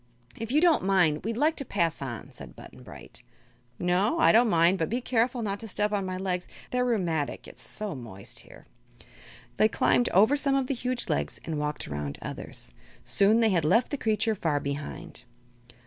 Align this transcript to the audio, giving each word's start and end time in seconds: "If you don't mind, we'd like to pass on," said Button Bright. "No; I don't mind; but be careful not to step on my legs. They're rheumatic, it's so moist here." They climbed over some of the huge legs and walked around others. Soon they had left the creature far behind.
"If 0.35 0.51
you 0.51 0.61
don't 0.61 0.83
mind, 0.83 1.23
we'd 1.23 1.37
like 1.37 1.55
to 1.57 1.63
pass 1.63 2.01
on," 2.01 2.31
said 2.31 2.55
Button 2.55 2.81
Bright. 2.81 3.21
"No; 3.77 4.17
I 4.17 4.31
don't 4.31 4.49
mind; 4.49 4.79
but 4.79 4.89
be 4.89 4.99
careful 4.99 5.43
not 5.43 5.59
to 5.59 5.67
step 5.67 5.91
on 5.91 6.07
my 6.07 6.17
legs. 6.17 6.47
They're 6.71 6.83
rheumatic, 6.83 7.47
it's 7.47 7.61
so 7.61 7.93
moist 7.93 8.39
here." 8.39 8.65
They 9.57 9.67
climbed 9.67 10.09
over 10.09 10.35
some 10.35 10.55
of 10.55 10.65
the 10.65 10.73
huge 10.73 11.07
legs 11.07 11.39
and 11.45 11.59
walked 11.59 11.87
around 11.87 12.17
others. 12.19 12.73
Soon 13.03 13.41
they 13.41 13.49
had 13.49 13.63
left 13.63 13.91
the 13.91 13.95
creature 13.97 14.33
far 14.33 14.59
behind. 14.59 15.23